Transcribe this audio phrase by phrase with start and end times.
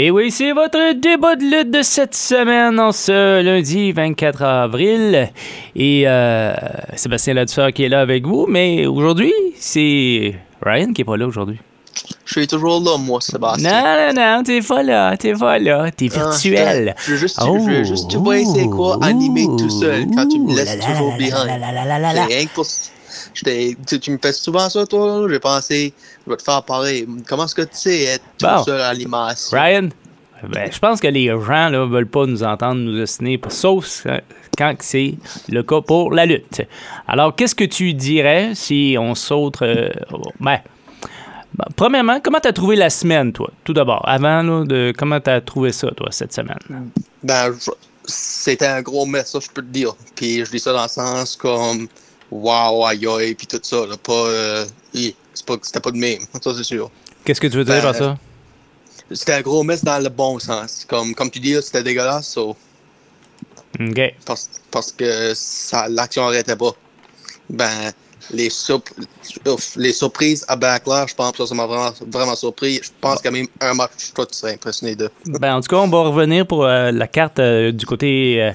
[0.00, 5.28] Et oui, c'est votre débat de lutte de cette semaine en ce lundi 24 avril.
[5.74, 6.54] Et euh,
[6.94, 11.26] Sébastien Ladusseur qui est là avec vous, mais aujourd'hui, c'est Ryan qui est pas là
[11.26, 11.58] aujourd'hui.
[12.24, 13.72] Je suis toujours là, moi, Sébastien.
[13.72, 16.94] Non, non, non, t'es pas là, t'es pas là, t'es Ah, virtuel.
[17.04, 20.38] Je veux juste, je veux juste, tu vois, c'est quoi, animer tout seul quand tu
[20.38, 22.30] me laisses Ouh, toujours la, behind.
[22.30, 22.64] la, pour.
[23.34, 25.26] Tu, tu me fais souvent ça, toi?
[25.28, 25.92] J'ai pensé,
[26.28, 27.06] je vais te faire pareil.
[27.26, 28.62] Comment est-ce que tu sais être Bon.
[28.62, 28.92] seul à?
[29.52, 29.88] Ryan,
[30.48, 34.06] ben, je pense que les gens ne veulent pas nous entendre nous dessiner, sauf
[34.56, 35.14] quand c'est
[35.48, 36.62] le cas pour la lutte.
[37.06, 39.62] Alors, qu'est-ce que tu dirais si on saute...
[39.62, 39.88] euh,
[40.40, 40.58] ben,
[41.54, 45.20] ben, premièrement, comment tu as trouvé la semaine, toi, tout d'abord, avant, là, de comment
[45.20, 46.58] tu as trouvé ça, toi, cette semaine?
[47.22, 47.52] Ben,
[48.04, 49.94] c'était un gros mess, ça, je peux te dire.
[50.14, 51.88] Puis je dis ça dans le sens comme,
[52.30, 54.66] wow, aïe, aïe, puis tout ça, là, pas, euh,
[55.62, 56.90] c'était pas de même, ça c'est sûr.
[57.24, 58.16] Qu'est-ce que tu veux dire Ben, par ça?
[59.10, 60.84] C'était un gros mess dans le bon sens.
[60.88, 62.56] Comme, comme tu dis, là, c'était dégueulasse, so,
[63.80, 64.14] OK.
[64.26, 65.32] parce, parce que
[65.90, 66.72] l'action arrêtait pas.
[67.48, 67.92] Ben,
[68.30, 68.92] les, surp-
[69.76, 72.80] les surprises à Backlash, je pense que ça, ça m'a vraiment, vraiment surpris.
[72.82, 75.10] Je pense quand même un match, toi, tu serais impressionné de.
[75.26, 78.52] Ben, en tout cas, on va revenir pour euh, la carte euh, du côté euh,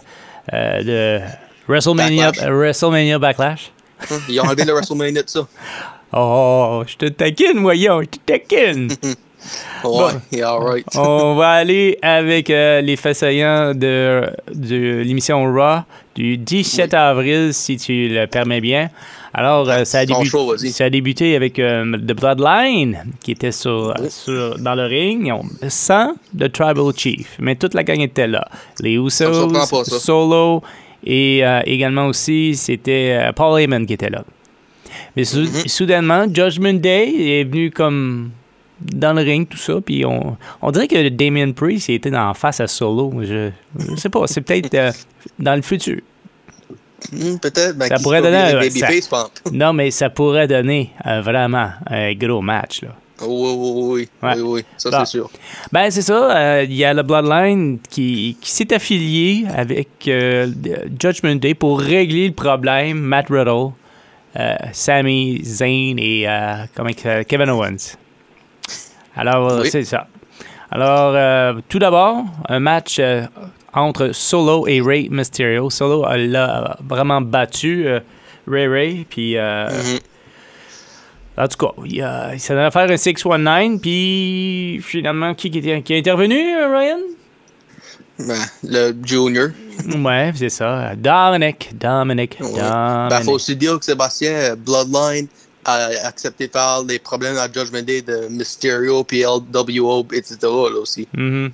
[0.54, 1.22] euh, de
[1.68, 2.48] WrestleMania Backlash.
[2.48, 3.72] euh, WrestleMania Backlash.
[4.30, 5.48] Ils ont enlevé le WrestleMania de ça.
[6.16, 8.90] Oh, je te taquine, voyons, je te taquine.
[9.84, 10.86] Ouais, yeah, alright.
[10.96, 14.22] On va aller avec euh, les faits saillants de,
[14.56, 15.82] de l'émission Raw
[16.16, 18.90] du 17 avril, si tu le permets bien.
[19.34, 20.70] Alors, euh, ça, a débuté, show, vas-y.
[20.72, 25.30] ça a débuté avec euh, The Bloodline, qui était sur, sur- dans le ring,
[25.68, 27.36] sans The Tribal Chief.
[27.40, 28.48] Mais toute la gang était là.
[28.80, 29.66] Les Usos, pas.
[29.84, 30.64] Solo,
[31.06, 34.24] et également aussi, c'était Paul Heyman qui était là.
[35.16, 35.68] Mais sou- Mm-hmm.
[35.68, 38.32] soudainement, Judgment Day est venu comme
[38.82, 42.34] dans le ring, tout ça, puis on, on dirait que Damien Priest il était en
[42.34, 43.14] face à Solo.
[43.22, 43.50] Je,
[43.80, 44.92] je sais pas, c'est peut-être euh,
[45.40, 46.00] dans le futur.
[47.12, 47.78] Hmm, Peut-être.
[47.78, 49.30] Ben, Ça pourrait donner Babyface, pump.
[49.52, 52.90] Non, mais ça pourrait donner euh, vraiment un gros match, là.
[53.22, 54.34] Oui, oui, oui, Ouais.
[54.36, 55.30] oui, oui, ça c'est sûr.
[55.72, 56.36] Ben, c'est ça.
[56.36, 60.48] euh, Il y a le Bloodline qui, qui s'est affilié avec euh,
[61.00, 63.00] Judgment Day pour régler le problème.
[63.00, 63.68] Matt Riddle, euh,
[64.72, 66.90] Sami Zayn et euh, comment?
[67.28, 67.96] Kevin Owens.
[69.16, 69.70] Alors, euh, Oui.
[69.70, 70.08] c'est ça.
[70.72, 73.24] Alors, euh, tout d'abord, un match euh,
[73.74, 75.70] entre Solo et Ray Mysterio.
[75.70, 78.00] Solo euh, l'a vraiment battu euh,
[78.48, 79.06] Ray Ray.
[79.08, 80.00] Puis, euh, Mhm.
[81.38, 83.80] en tout cas, il, a- il s'en allait faire un 619.
[83.82, 86.98] Puis, finalement, qui, qui, est intervenu, euh, Ryan?
[88.20, 89.50] Ben, le Junior.
[89.96, 90.96] Ouais, c'est ça.
[90.96, 91.72] Dominic.
[91.78, 92.38] Dominic.
[92.40, 92.48] Ouais.
[92.48, 93.10] Dominic.
[93.10, 95.28] Ben, faut aussi dire que Sébastien, euh, Bloodline,
[95.66, 100.38] a accepté faire les problèmes à Judgment Day de Mysterio, puis LWO, etc.
[100.44, 101.08] Là aussi.
[101.14, 101.52] Mhm.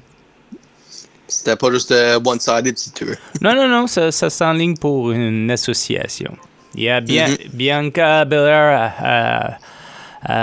[1.27, 3.17] C'était pas juste euh, one-sided, si tu veux.
[3.41, 6.35] Non, non, non, ça, ça s'enligne pour une association.
[6.75, 7.37] Il y a bien, Mhm.
[7.53, 9.57] Bianca Belair a, a-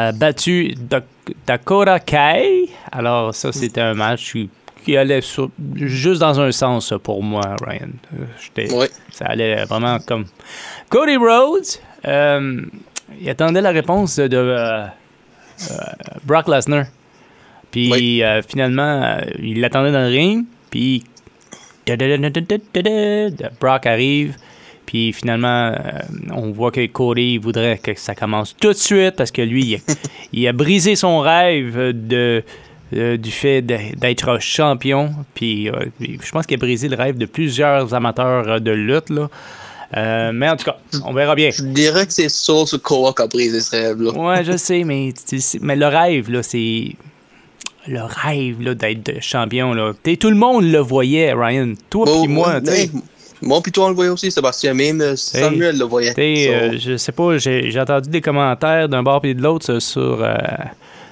[0.09, 1.05] a battu Dak-
[1.47, 2.69] Dakota Kai.
[2.93, 4.35] Alors, ça, c'était un match
[4.85, 7.89] qui, allait sur- juste dans un sens pour moi, Ryan.
[8.59, 8.89] Euh, Ouais.
[9.11, 10.27] Ça allait vraiment comme.
[10.89, 11.65] Cody Rhodes,
[12.07, 12.63] euh,
[13.21, 15.75] il attendait la réponse de euh, euh,
[16.25, 16.85] Brock Lesnar.
[17.71, 18.23] Puis Oui.
[18.49, 20.45] finalement, il l'attendait dans le ring.
[20.71, 21.03] Puis
[23.61, 24.37] Brock arrive.
[24.87, 25.75] Puis finalement, euh,
[26.33, 29.75] on voit que Cody voudrait que ça commence tout de suite parce que lui, il
[29.77, 29.79] a,
[30.33, 32.45] il a brisé son rêve de,
[32.95, 35.11] euh, du fait d'être champion.
[35.35, 39.11] Puis euh, je pense qu'il a brisé le rêve de plusieurs amateurs euh, de lutte.
[39.11, 39.29] Là.
[39.97, 41.51] Euh, mais en tout cas, on verra bien.
[41.51, 44.13] Je dirais que c'est Soul Sokoa qui a brisé ce rêve-là.
[44.13, 45.13] Ouais, je sais, mais,
[45.61, 46.93] mais le rêve, là, c'est.
[47.89, 49.73] Le rêve là, d'être champion.
[49.73, 49.93] Là.
[50.03, 51.75] T'sais, tout le monde le voyait, Ryan.
[51.89, 52.61] Toi Bon, puis moi,
[53.43, 54.75] Moi, puis toi, on le voyait aussi, Sébastien.
[54.75, 56.13] Même Samuel le voyait.
[56.13, 59.79] So, euh, je sais pas, j'ai j'ai entendu des commentaires d'un bord et de l'autre
[59.79, 60.35] sur, euh,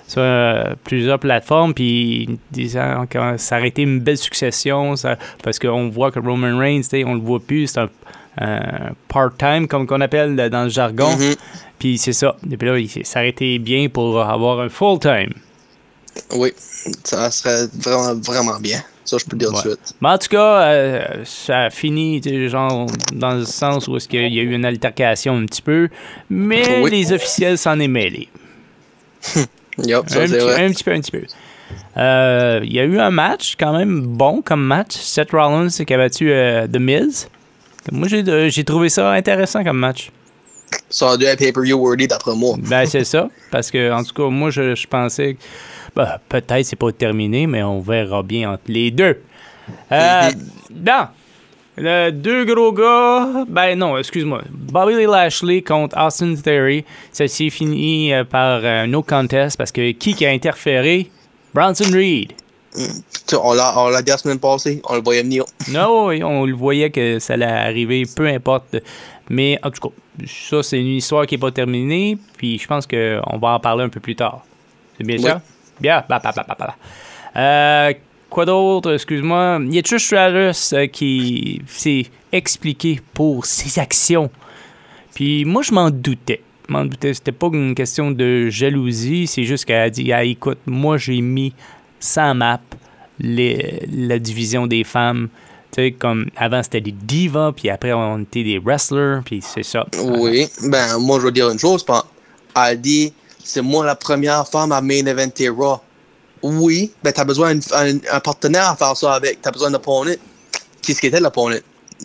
[0.06, 5.58] sur euh, plusieurs plateformes, puis disant que ça aurait été une belle succession, ça- parce
[5.58, 7.88] qu'on voit que Roman Reigns, on le voit plus, c'est un,
[9.08, 11.16] part-time, comme qu'on appelle dans le jargon.
[11.16, 11.34] Mhm.
[11.78, 12.36] Puis c'est ça.
[12.50, 15.32] Et puis là, il- été bien pour avoir un full-time.
[16.34, 16.52] Oui,
[17.04, 18.80] ça serait vraiment, vraiment bien.
[19.04, 19.62] Ça, je peux le dire Ouais.
[19.62, 19.94] tout de suite.
[20.00, 24.32] Mais en tout cas, euh, ça a fini, genre, dans le sens où est-ce qu'il
[24.32, 25.88] y a eu une altercation un petit peu,
[26.30, 26.90] mais Oui.
[26.90, 28.28] les officiels s'en est mêlés.
[29.78, 30.64] Ça, un, petit, vrai.
[30.64, 31.22] un petit peu, un petit peu.
[31.96, 34.92] Euh, Il y a eu un match quand même bon comme match.
[34.94, 37.28] Seth Rollins qui a battu euh, The Miz.
[37.92, 40.10] Moi, j'ai euh, j'ai trouvé ça intéressant comme match.
[40.88, 42.56] Ça a dû être pay-per-view worthy d'après moi.
[42.58, 43.28] Ben, c'est ça.
[43.50, 45.34] Parce que, en tout cas, moi, je, je pensais.
[45.34, 45.40] que-
[45.94, 49.20] ben, peut-être c'est pas terminé, mais on verra bien entre les deux.
[49.92, 50.30] Euh,
[50.74, 51.06] non.
[51.76, 53.44] Le deux gros gars.
[53.48, 54.42] Ben, non, excuse-moi.
[54.50, 56.84] Bobby Lashley contre Austin Theory.
[57.10, 61.10] Ça s'est fini euh, par euh, no contest parce que qui qui a interféré?
[61.52, 62.32] Bronson Reed.
[62.72, 65.44] Sais, On l'a on l'a dit la semaine passée, on le voyait venir.
[65.70, 68.76] Non, oui, on le voyait que ça allait arriver, peu importe.
[69.30, 69.94] Mais en tout cas,
[70.26, 72.18] ça, c'est une histoire qui n'est pas terminée.
[72.36, 74.44] Puis je pense qu'on va en parler un peu plus tard.
[74.98, 75.22] C'est bien Oui.
[75.22, 75.40] ça?
[75.80, 76.04] Bien.
[76.08, 76.74] Bah, bah, bah, bah, bah.
[77.36, 77.92] Euh,
[78.34, 78.92] quoi d'autre?
[78.92, 79.60] Excuse-moi.
[79.62, 84.28] Il y a Trish Stratus euh, qui s'est expliqué pour ses actions.
[85.14, 86.42] Puis moi, je m'en doutais.
[86.68, 87.14] Je m'en doutais.
[87.14, 89.26] C'était pas une question de jalousie.
[89.26, 91.52] C'est juste qu'elle a dit ah, écoute, moi, j'ai mis
[92.00, 92.60] sans map
[93.20, 95.28] les- la division des femmes.
[95.70, 99.62] Tu sais, comme avant, c'était des divas, puis après, on était des wrestlers, puis c'est
[99.64, 99.86] ça.
[100.04, 101.84] Oui, ben moi je veux dire une chose.
[102.56, 105.80] Elle dit c'est moi la première femme à main eventer Raw.
[106.46, 109.40] Oui, ben t'as besoin d'un un, partenaire à faire ça avec.
[109.40, 110.12] T'as besoin d'un opponent.
[110.82, 111.56] Qu'est-ce qui était l'opponent?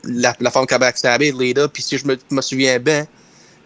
[0.05, 3.05] La, la femme qui a backstabé, Leda, puis si je me, me souviens bien,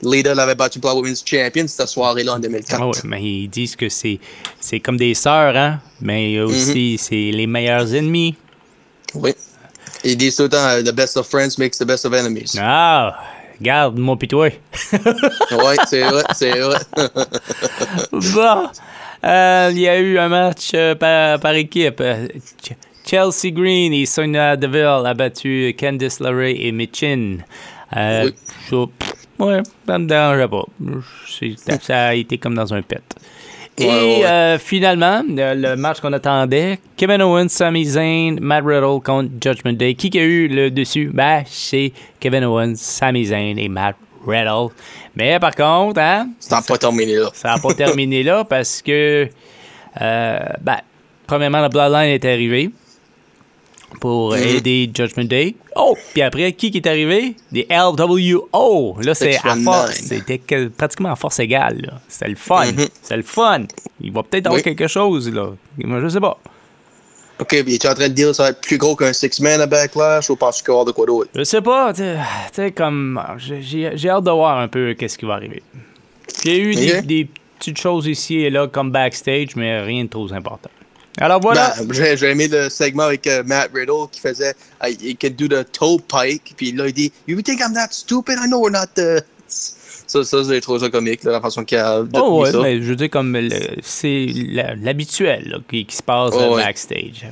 [0.02, 2.82] Leda l'avait battu pour la Women's Champion cette soirée-là en 2004.
[2.82, 4.20] Ah ouais, mais ils disent que c'est,
[4.60, 5.80] c'est comme des sœurs, hein?
[6.02, 8.36] Mais aussi, c'est les meilleurs ennemis.
[9.14, 9.36] Oui.
[10.04, 12.58] Ils disent tout le temps, the best of friends makes the best of enemies.
[12.58, 13.16] Ah,
[13.60, 14.50] regarde, mon pis toi.
[14.92, 16.80] ouais, c'est vrai, c'est vrai.
[18.12, 18.70] bon,
[19.24, 22.00] euh, il y a eu un match euh, par, par équipe.
[22.02, 22.28] Euh,
[22.62, 27.38] Ch- Chelsea Green et Sonia Deville a battu Candice LeRae et Mitchin.
[27.96, 28.34] Euh, Oui.
[28.70, 30.66] ça, pff, ouais, ça me dérangeait pas.
[31.82, 33.02] Ça a été comme dans un pet.
[33.78, 34.26] Et Ouais, ouais, ouais.
[34.26, 39.74] euh, finalement, le, le match qu'on attendait, Kevin Owens, Sami Zayn, Matt Riddle contre Judgment
[39.74, 39.96] Day.
[39.96, 41.10] Qui qui a eu le dessus?
[41.12, 44.70] Ben, c'est Kevin Owens, Sami Zayn et Matt Riddle.
[45.16, 47.30] Mais par contre, hein, Ça n'a pas terminé là.
[47.34, 49.28] ça n'a pas terminé là parce que,
[50.02, 50.78] euh, ben,
[51.28, 52.70] premièrement, la Bloodline est arrivée
[54.00, 54.44] pour Mhm.
[54.44, 55.56] aider Judgment Day.
[55.76, 57.36] Oh, puis après, qui est arrivé?
[57.52, 58.98] Des LWO.
[59.02, 59.94] Là, c'est à force.
[59.98, 61.82] C'était que- pratiquement à force égale.
[61.86, 61.94] là.
[62.08, 62.66] C'est le fun.
[62.72, 62.88] Mhm.
[63.02, 63.64] C'est le fun.
[64.02, 65.50] Il va peut-être avoir quelque chose, là.
[65.78, 66.38] Moi, je sais pas.
[67.40, 69.60] Ok, puis es-tu en train de dire que ça va être plus gros qu'un six-man
[69.60, 71.30] à Backlash ou penses-tu qu'il va y avoir de quoi d'autre?
[71.34, 72.18] Je sais pas, tu sais,
[72.54, 73.22] tu comme.
[73.38, 75.64] J'ai- hâte de voir un peu qu'est-ce qui va arriver.
[76.46, 77.28] Il y a eu des,
[77.58, 80.70] petites choses ici et là, comme backstage, mais rien de trop important.
[81.18, 81.74] Alors voilà.
[81.84, 84.54] Ben, j'ai aimé le segment avec euh, Matt Riddle qui faisait
[84.84, 87.90] uh, he could do the toe pike puis là il dit You think I'm that
[87.92, 88.38] stupid?
[88.40, 89.24] I know we're not the
[90.24, 92.60] ça, ça j'ai trouvé ça comique là, la façon qu'il a Oh défini ouais, ça.
[92.62, 93.38] mais je veux dire comme
[93.82, 94.28] c'est
[94.82, 96.64] l'habituel qui, qui se passe Oh, euh, ouais.
[96.64, 97.28] backstage.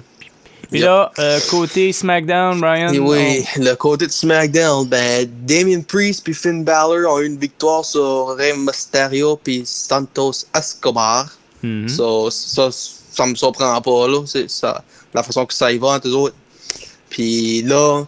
[0.69, 0.85] Puis, Yep.
[0.87, 2.93] là, euh, côté SmackDown, Brian.
[2.93, 7.25] Et oui, on- le côté de SmackDown, ben Damien Priest puis Finn Balor ont eu
[7.25, 11.29] une victoire sur Rey Mysterio puis Santos Escobar.
[11.87, 14.21] So, ça, ça me surprend pas, là.
[14.25, 14.83] C'est ça,
[15.13, 16.35] la façon que ça y va entre eux autres.
[17.09, 18.03] Puis là,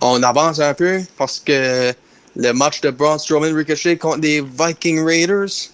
[0.00, 1.92] on avance un peu parce que
[2.36, 5.70] le match de Braun Strowman Ricochet contre les Viking Raiders,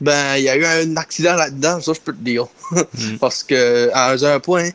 [0.00, 2.46] ben, il y a eu un accident là-dedans, ça, je peux te dire.
[3.20, 4.70] parce que, à un point,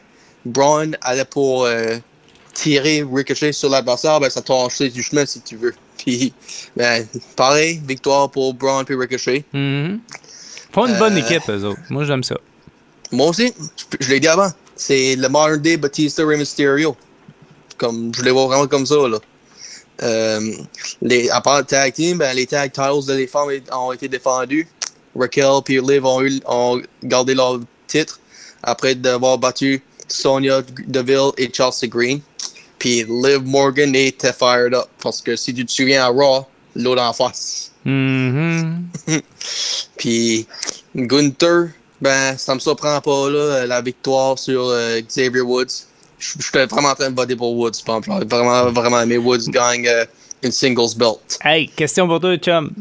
[0.45, 1.97] Braun allait pour euh,
[2.53, 5.73] tirer Ricochet sur l'adversaire, ben, ça t'a acheté du chemin si tu veux.
[5.97, 6.33] Puis,
[6.75, 7.05] ben,
[7.35, 9.43] pareil, victoire pour Braun puis Ricochet.
[9.51, 11.79] Font une bonne Euh, équipe, eux autres.
[11.89, 12.35] Moi, j'aime ça.
[13.11, 14.49] Moi aussi, je, je l'ai dit avant.
[14.75, 16.95] C'est le modern day Batista Rey Mysterio.
[17.77, 19.17] Comme, je les vois vraiment comme ça, là.
[20.01, 20.53] Euh,
[21.01, 24.07] les, à part le tag team, ben, les tag titles de les femmes ont été
[24.07, 24.67] défendus.
[25.15, 28.19] Raquel et Liv ont, eu, ont gardé leur titre
[28.63, 32.21] après d'avoir battu Sonia Deville et Chelsea Green.
[32.77, 37.01] Puis Liv Morgan était fired up parce que si tu te souviens à Raw, l'autre
[37.01, 37.71] en face.
[37.85, 38.87] Mhm.
[39.97, 40.47] Puis
[40.95, 41.69] Gunther,
[42.01, 45.88] ben, ça me surprend pas, là, la victoire sur euh, Xavier Woods.
[46.19, 47.71] Je J'étais vraiment en train de voter pour Woods.
[47.85, 48.05] par exemple.
[48.07, 50.05] J'aurais vraiment, vraiment aimé Woods gagne euh,
[50.43, 51.39] une singles belt.
[51.43, 52.71] Hey, question pour toi, chum.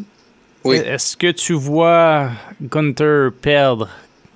[0.64, 0.76] Oui.
[0.76, 2.30] Est-ce que tu vois
[2.61, 3.88] Gunther perdre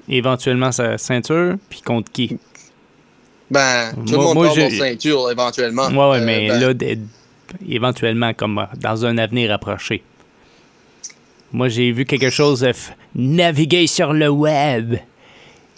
[0.08, 2.38] éventuellement sa ceinture, puis contre qui?
[3.50, 5.88] Ben, tout le Moi- monde moi, de j'ai- ceinture éventuellement.
[5.88, 6.94] Ouais, ouais, Euh, mais ben, là,
[7.68, 10.02] éventuellement, comme euh, dans un avenir approché.
[11.52, 12.66] Moi, j'ai vu quelque chose
[13.14, 14.94] naviguer sur le web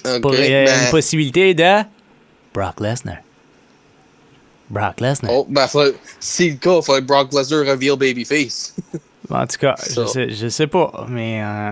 [0.05, 1.83] ok, pour euh, ben, une possibilité de
[2.55, 3.19] Brock Lesnar.
[4.71, 5.31] Brock Lesnar.
[5.33, 8.75] Oh, ben, faut, si le cas, il faudrait que Brock Lesnar reveal Babyface.
[9.31, 11.71] En tout cas, je sais, je sais pas, mais euh,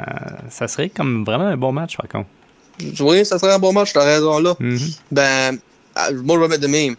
[0.49, 2.29] ça serait comme vraiment un bon match, par contre.
[3.01, 4.57] oui, ça serait un bon match, t'as raison là.
[4.59, 4.79] Mhm.
[5.11, 5.59] Ben,
[5.99, 6.97] euh, moi, je vais mettre de même.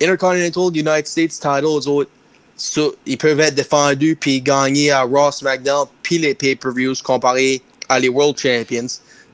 [0.00, 2.10] Intercontinental United States title, eux autres,
[2.56, 7.98] ça, ils peuvent être défendus puis gagner à Raw, SmackDown puis les pay-per-views comparé à
[7.98, 8.88] les World Champions.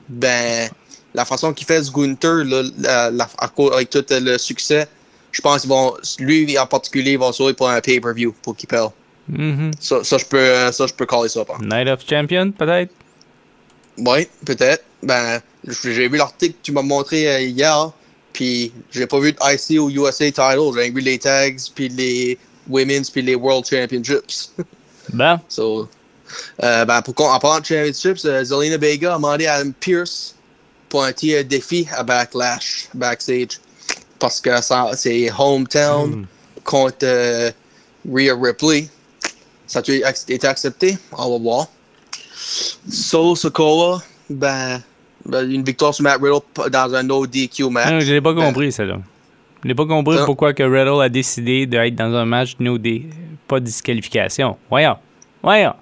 [0.07, 0.69] Ben,
[1.15, 3.29] la façon qu'il fait ce Gunther, là, la- la-
[3.73, 4.87] avec tout le succès,
[5.31, 8.67] je pense qu'ils vont, lui en particulier, il va sauver pour un pay-per-view pour qu'il
[8.67, 8.91] perd.
[9.27, 9.71] Mhm.
[9.79, 11.43] Ça, ça, je peux, ça, je peux caller ça.
[11.43, 11.59] par.
[11.61, 12.91] Night of Champion, peut-être?
[13.97, 14.83] Oui, peut-être.
[15.01, 15.41] Ben,
[15.83, 17.91] j'ai vu l'article que tu m'as montré euh, hier,
[18.33, 20.71] puis j'ai pas vu de IC ou USA title.
[20.75, 24.51] J'ai vu les tags, puis les women's, puis les World Championships.
[25.13, 25.87] Bon, so,
[26.63, 29.69] euh, ben, pour qu'on en parlant de championships, euh, Zelina Vega a demandé à Adam
[29.79, 30.33] Pierce
[30.89, 31.11] pour un
[31.43, 33.59] défi à Backlash, backstage,
[34.19, 36.25] parce que ça- c'est hometown
[36.63, 37.51] contre euh,
[38.09, 38.87] Rhea Ripley.
[39.67, 40.97] Ça a été accepté?
[41.11, 41.67] On va voir.
[42.87, 44.81] Soul Sokoa, ben,
[45.25, 47.91] ben, une victoire sur Matt Riddle dans un no DQ match.
[47.91, 48.99] Non, je l'ai pas Ben, compris, celle-là.
[49.63, 50.25] Je n'ai pas compris Non.
[50.25, 53.07] pourquoi que Riddle a décidé d'être dans un match no dé-
[53.47, 54.57] pas de disqualification.
[54.69, 54.97] Voyons.
[55.41, 55.73] Voyons.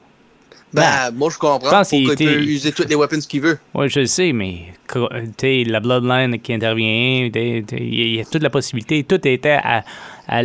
[0.74, 1.70] Ben, moi, je comprends.
[1.70, 3.60] Je pense qu'il peut user toutes les weapons qu'il veut.
[3.74, 4.74] Oui, je le sais, mais
[5.38, 9.04] t'sais, la Bloodline qui intervient, il y a toute la possibilité.
[9.04, 9.84] Tout était à,
[10.28, 10.42] à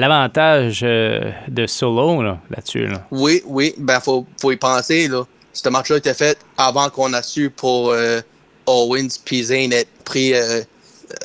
[0.00, 2.86] l'avantage euh, de Solo là, là-dessus.
[2.86, 3.06] Là.
[3.10, 5.24] Oui, oui, ben, faut, faut y penser, là.
[5.52, 8.20] Ce match-là était fait avant qu'on a su pour euh,
[8.66, 10.60] Owens puis Zayn être pris euh,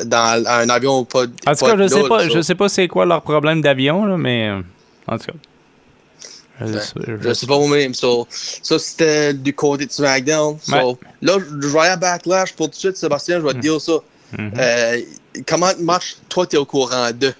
[0.05, 1.25] dans un avion ou pas.
[1.45, 4.49] En tout cas, je sais pas, je sais pas c'est quoi leur problème d'avion, mais
[5.07, 5.33] en tout cas.
[6.61, 7.93] Je, sais- je sais pas moi-même.
[7.93, 10.57] So, ça, c'était du côté de SmackDown.
[10.61, 10.93] So, Ouais.
[11.21, 13.79] Là, je vais aller à Backlash pour tout de suite, Sébastien, je vais te dire
[13.81, 13.93] ça.
[14.37, 14.51] Mhm.
[14.57, 15.01] Euh,
[15.47, 17.33] comment le match, toi, t'es au courant de?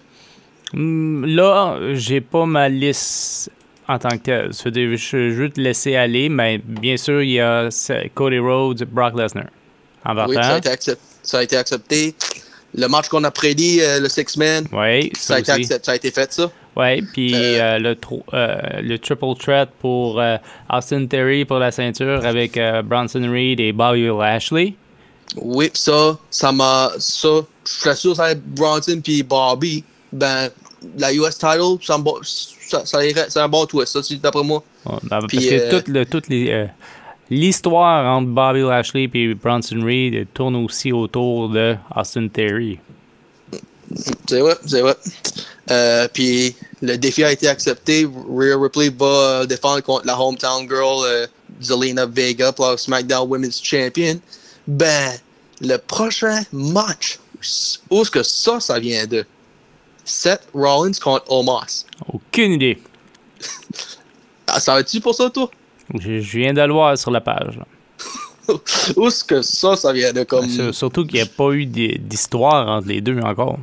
[0.74, 3.50] Hmm, Là, j'ai pas ma liste
[3.88, 4.54] en tant que telle.
[4.54, 7.70] Ça Je, veux te laisser aller, mais bien sûr, il y a
[8.16, 9.46] Cody Rhodes, Brock Lesnar.
[10.06, 12.16] En Oui, ça a, été accept- ça a été accepté.
[12.76, 16.10] Le match qu'on a prédit, euh, le Six-Man, Oui, ça, a été ça a été
[16.12, 16.52] fait, ça.
[16.76, 17.98] Oui, puis Euh, euh, le,
[18.34, 20.22] euh, le triple threat pour
[20.72, 24.74] Austin Terry pour la ceinture avec Bronson Reed et Bobby Lashley.
[25.38, 26.92] Oui, pis ça, ça m'a.
[26.98, 27.30] Ça,
[27.66, 29.84] je suis sûr que ça va être Bronson puis Bobby.
[30.12, 30.50] Ben,
[30.98, 33.00] la US title, ça me ba- ça, ça
[33.30, 34.62] c'est un bon twist, ça, c'est d'après moi.
[34.86, 36.68] Ouais, ben, parce que toute, le- toute les,
[37.30, 42.80] l'histoire entre Bobby Lashley et Bronson Reed tourne aussi autour de Austin Terry.
[44.28, 44.96] C'est vrai, c'est vrai.
[45.72, 48.06] Euh, puis le défi a été accepté.
[48.30, 51.28] Rhea Ripley va euh, défendre contre la hometown girl euh,
[51.62, 54.20] Zelina Vega pour la SmackDown Women's Champion.
[54.68, 55.12] Ben,
[55.62, 57.20] le prochain match,
[57.90, 59.26] où est-ce que ça, ça vient de?
[60.06, 61.86] Seth Rollins contre Omos.
[62.12, 62.78] Aucune idée.
[64.48, 65.50] Ah, ça va-tu pour ça, toi?
[65.98, 67.58] Je, je viens de le voir sur la page.
[67.58, 67.66] là.
[68.98, 70.50] où est-ce que ça, ça vient de comme?
[70.50, 73.58] Sur- Surtout qu'il n'y a pas eu d'hi- d'histoire entre les deux encore.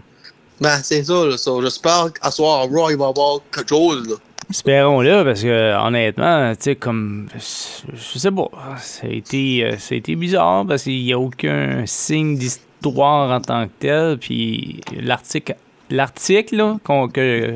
[0.60, 1.36] Ben, c'est ça, là.
[1.38, 4.16] So, J'espère qu'à soir, Raw, il va y avoir quelque chose, là.
[4.50, 7.28] Espérons-le, parce que honnêtement, tu sais, comme.
[7.34, 8.50] Je sais pas.
[8.78, 13.30] Ça a été, euh, ça a été bizarre parce qu'il n'y a aucun signe d'histoire
[13.30, 14.18] en tant que tel.
[14.18, 15.54] Puis l'article.
[15.92, 17.54] L'article qu'on, que,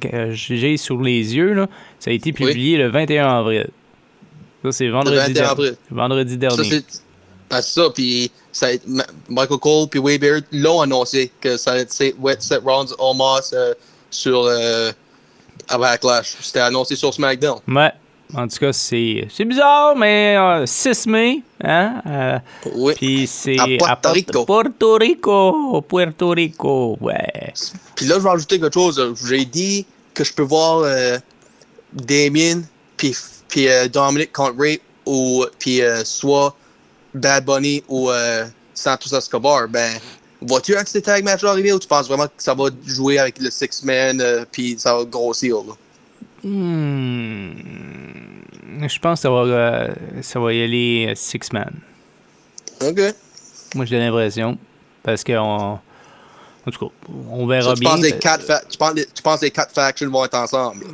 [0.00, 1.66] que j'ai sur les yeux, là,
[1.98, 3.66] ça a été publié le 21 avril.
[4.64, 5.76] Ça, c'est vendredi, 21 der- avril.
[5.90, 6.64] vendredi Ça, dernier.
[6.64, 7.02] c'est
[7.62, 7.90] c'est ça.
[7.90, 8.68] Puis ça
[9.28, 13.52] Michael Cole puis Wade Barrett l'ont annoncé que ça allait être Seth Seth Rollins Omos
[13.52, 13.74] euh,
[14.10, 14.90] sur euh,
[15.68, 16.36] à Backlash.
[16.40, 17.58] C'était annoncé sur SmackDown.
[17.68, 17.92] Ouais.
[18.34, 22.02] En tout cas, c'est, c'est bizarre, mais euh, 6 mai, hein?
[22.06, 22.38] euh,
[22.74, 22.94] Oui.
[22.96, 24.44] Puis c'est À Puerto Rico.
[24.44, 25.82] Puerto Rico.
[25.82, 27.52] Puerto Rico, ouais.
[27.94, 29.14] Puis là, je vais ajouter quelque chose.
[29.28, 31.18] J'ai dit que je peux voir euh,
[31.92, 32.62] Damien
[32.96, 33.14] puis
[33.48, 36.56] puis euh, Dominic contre Ray ou puis euh, soit
[37.14, 39.68] Bad Bunny ou euh, Santos Escobar.
[39.68, 39.98] Ben,
[40.42, 43.38] vas-tu avec ces tag matchs arriver ou tu penses vraiment que ça va jouer avec
[43.38, 45.74] le six man euh, puis ça va grossir là?
[46.42, 47.52] Hmm,
[48.86, 49.88] Je pense que ça va, euh,
[50.22, 51.72] ça va y aller euh, six man.
[52.82, 53.00] Ok.
[53.74, 54.58] Moi, j'ai l'impression.
[55.02, 55.78] Parce que on,
[56.66, 56.92] en tout cas,
[57.30, 57.90] on verra Ça, tu, bien.
[57.90, 60.84] penses les quatre tu, penses les, tu penses les quatre factions vont être ensemble?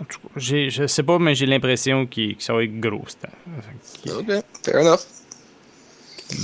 [0.00, 3.04] En tout cas, je sais pas, mais j'ai l'impression que ça va être gros.
[4.06, 4.26] Ok,
[4.64, 5.00] fair enough.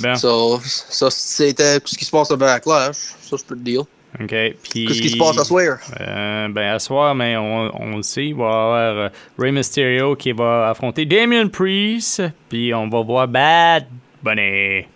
[0.02, 0.14] Bon.
[0.16, 2.96] So, ça, c'était ce qui se passe à Backlash.
[3.22, 3.84] Ça, je peux te dire.
[4.20, 4.28] OK.
[4.28, 4.86] Puis.
[4.86, 5.78] Qu'est-ce qui se passe à soir?
[6.00, 9.08] Euh, ben, à soir, mais on, on le sait, il va y avoir euh,
[9.38, 12.22] Rey Mysterio qui va affronter Damien Priest.
[12.48, 13.86] Puis on va voir Bad
[14.22, 14.86] Bunny.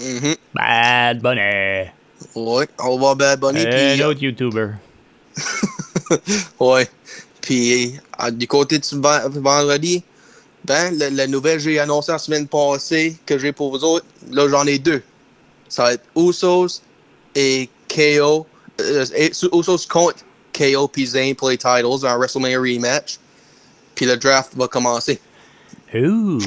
[0.00, 0.34] Mhm.
[0.54, 1.90] Bad Bunny.
[2.34, 3.60] Ouais, on va voir Bad Bunny.
[3.60, 4.68] Un puis, autre YouTuber.
[6.60, 6.88] ouais.
[7.40, 10.02] Puis, euh, du côté du ven- vendredi,
[10.64, 14.06] ben, la, la nouvelle que j'ai annoncée la semaine passée que j'ai pour vous autres,
[14.30, 15.02] là, j'en ai deux.
[15.68, 16.80] Ça va être Usos
[17.34, 18.46] et KO.
[18.80, 23.18] euh, et- Usos contre KO puis Zayn pour les titles dans un WrestleMania rematch.
[23.94, 25.20] Puis le draft va commencer.
[25.94, 26.38] Ouh.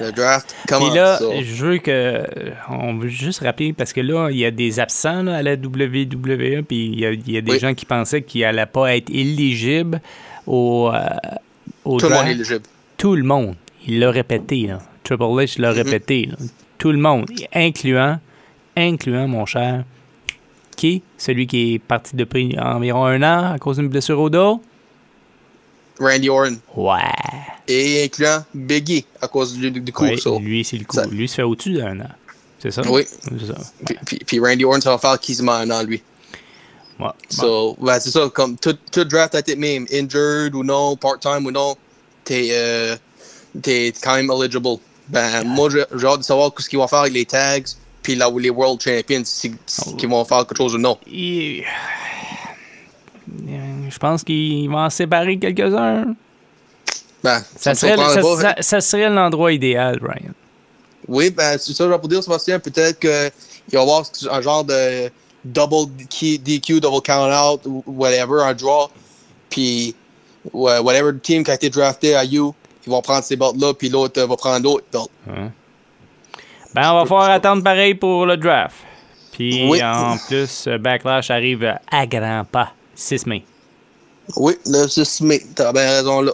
[0.00, 0.94] Le draft Puis commence.
[0.96, 1.32] là, so.
[1.40, 2.24] je veux que.
[2.68, 5.52] On veut juste rappeler, parce que là, il y a des absents là, à la
[5.54, 7.58] WWE, puis il y a, il y a des Oui.
[7.60, 10.00] gens qui pensaient qu'ils n'allaient pas être éligibles
[10.48, 10.98] au, euh,
[11.84, 12.62] au Tout le monde est éligible.
[12.96, 13.54] Tout le monde.
[13.86, 14.80] Il l'a répété, là.
[15.02, 15.76] Triple H l'a Mhm.
[15.76, 16.36] répété, là.
[16.78, 18.18] Tout le monde, incluant,
[18.76, 19.84] incluant, mon cher,
[20.76, 21.02] qui?
[21.18, 24.60] Celui qui est parti depuis environ un an à cause d'une blessure au dos?
[26.00, 26.56] Randy Orton.
[26.74, 26.98] Ouais.
[27.68, 30.02] Et incluant Biggie à cause du, du coup.
[30.04, 30.38] Ouais, so.
[30.40, 30.96] lui, c'est le coup.
[30.96, 32.08] Ça- Lui, ça fait au-dessus d'un an.
[32.58, 32.82] C'est ça?
[32.90, 33.04] Oui.
[33.46, 33.54] Ça.
[33.86, 36.02] Puis, puis, puis Randy Orton, ça va faire quasiment un an, lui.
[36.98, 37.06] Ouais.
[37.28, 41.46] So, ouais, c'est ça, comme tout, tout draft a été même, injured ou non, part-time
[41.46, 41.76] ou non,
[42.24, 42.96] t'es euh,
[43.62, 44.78] t'es quand même eligible.
[45.08, 47.58] Ben, moi, j'ai hâte de savoir ce qu'ils vont faire avec les tags,
[48.02, 49.54] puis là où les World Champions, si,
[49.98, 50.98] qu'ils vont faire quelque chose ou non.
[53.88, 56.14] Je pense qu'il va en séparer quelques-uns.
[57.22, 58.40] Ben, Ça, serait, ça, pas.
[58.40, 60.32] ça- ça serait l'endroit idéal, Brian.
[61.08, 63.30] Oui, ben, c'est ça, je vais dire, Sébastien, peut-être qu'il va
[63.72, 65.10] y avoir un genre de
[65.44, 68.88] double DQ, double count-out, ou whatever, un draw,
[69.50, 69.94] puis
[70.52, 72.54] whatever team qui a été drafté à You,
[72.86, 75.08] ils vont prendre ces belts-là, puis l'autre euh, va prendre l'autre belt.
[76.74, 78.74] Ben, on va falloir attendre pareil pour le draft.
[79.32, 79.82] Puis, Oui.
[79.82, 83.44] en plus, euh, Backlash arrive à grands pas, 6 mai.
[84.36, 86.32] Oui, le 6 mai, t'as bien raison là.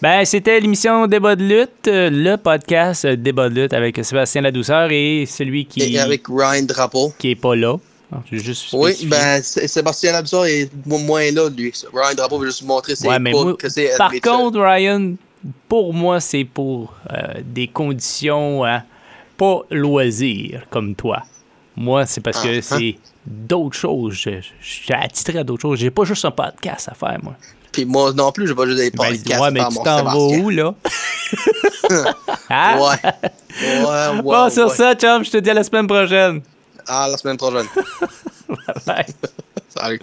[0.00, 4.42] Ben, c'était l'émission Débat de lutte, euh, le podcast euh, Débat de lutte avec Sébastien
[4.42, 7.12] Ladouceur et celui qui, Et avec Ryan Drapeau.
[7.18, 7.76] qui est pas là.
[8.10, 11.72] Alors, j'ai juste Oui, ben, Sé- Sébastien Labsor est mo- moins là, lui.
[11.92, 15.14] Ryan Drapeau veut juste montrer ses Ouais, mais bouts, moi, que c'est par contre, Ryan,
[15.68, 18.82] pour moi, c'est pour euh, des conditions hein,
[19.36, 21.22] pas loisirs comme toi.
[21.76, 24.14] Moi, c'est parce que Ah, c'est d'autres choses.
[24.14, 25.78] Je, suis attitré à d'autres choses.
[25.78, 27.36] J'ai pas juste un podcast à faire, moi.
[27.70, 29.40] Puis moi non plus, je vais juste des Ben, podcasts.
[29.40, 30.74] ouais, mais tu t'en vas où, là?
[32.50, 32.78] Hein?
[32.78, 33.10] Ouais.
[33.60, 33.84] Ouais,
[34.16, 34.22] ouais.
[34.22, 34.74] bon, sur ouais.
[34.74, 36.40] ça, chum, je te dis à la semaine prochaine.
[36.88, 37.66] À la semaine prochaine.
[38.86, 39.06] Bye.
[39.68, 40.00] Salut.